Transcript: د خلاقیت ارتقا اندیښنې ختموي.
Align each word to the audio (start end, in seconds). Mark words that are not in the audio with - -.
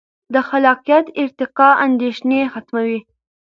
د 0.33 0.35
خلاقیت 0.47 1.05
ارتقا 1.23 1.69
اندیښنې 1.85 2.39
ختموي. 2.53 2.99